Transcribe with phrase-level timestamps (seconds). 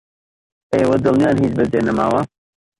[0.73, 2.21] ئێوە دڵنیان هیچ بەجێ نەماوە؟